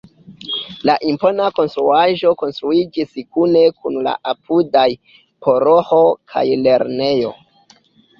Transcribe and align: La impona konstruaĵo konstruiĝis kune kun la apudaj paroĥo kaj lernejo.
La 0.89 0.93
impona 1.07 1.49
konstruaĵo 1.57 2.31
konstruiĝis 2.39 3.13
kune 3.37 3.61
kun 3.81 3.99
la 4.07 4.13
apudaj 4.31 4.87
paroĥo 5.49 6.01
kaj 6.33 6.45
lernejo. 6.63 7.35